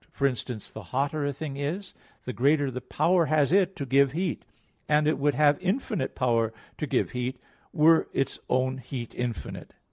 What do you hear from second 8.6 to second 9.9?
heat infinite.